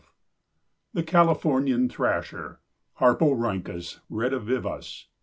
]THE 0.95 1.03
CALIFORNIAN 1.03 1.89
THRASHER. 1.89 2.59
(_Harporhynchus 3.01 3.99
redivivus. 4.09 5.05